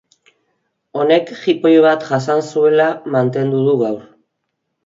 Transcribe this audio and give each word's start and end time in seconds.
Honek 1.01 1.29
jipoi 1.43 1.73
bat 1.87 2.07
jasan 2.09 2.43
zuela 2.47 2.89
mantendu 3.17 3.63
du 3.71 3.81
gaur. 3.83 4.01